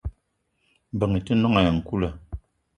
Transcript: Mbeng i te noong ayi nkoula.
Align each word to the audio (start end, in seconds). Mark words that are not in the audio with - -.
Mbeng 0.93 1.15
i 1.19 1.21
te 1.25 1.33
noong 1.35 1.57
ayi 1.59 1.71
nkoula. 1.77 2.09